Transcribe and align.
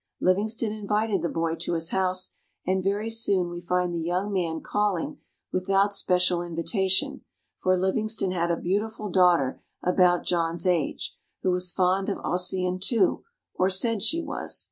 Livingston 0.19 0.71
invited 0.71 1.21
the 1.21 1.29
boy 1.29 1.53
to 1.53 1.73
his 1.73 1.89
house, 1.89 2.31
and 2.65 2.83
very 2.83 3.07
soon 3.11 3.51
we 3.51 3.61
find 3.61 3.93
the 3.93 4.01
young 4.01 4.33
man 4.33 4.59
calling 4.59 5.19
without 5.51 5.93
special 5.93 6.41
invitation, 6.41 7.21
for 7.59 7.77
Livingston 7.77 8.31
had 8.31 8.49
a 8.49 8.57
beautiful 8.57 9.11
daughter 9.11 9.61
about 9.83 10.25
John's 10.25 10.65
age, 10.65 11.15
who 11.43 11.51
was 11.51 11.71
fond 11.71 12.09
of 12.09 12.17
Ossian, 12.25 12.79
too, 12.79 13.25
or 13.53 13.69
said 13.69 14.01
she 14.01 14.19
was. 14.23 14.59